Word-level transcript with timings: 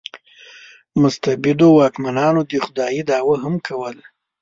مستبدو 1.01 1.67
واکمنانو 1.79 2.41
د 2.51 2.53
خدایي 2.65 3.01
دعوا 3.09 3.35
هم 3.43 3.55
کوله. 3.67 4.05